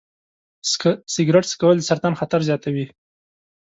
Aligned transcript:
سګرټ 1.13 1.45
څکول 1.51 1.75
د 1.79 1.83
سرطان 1.89 2.13
خطر 2.19 2.39
زیاتوي. 2.49 2.85